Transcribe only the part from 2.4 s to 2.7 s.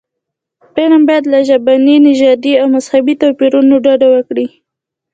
او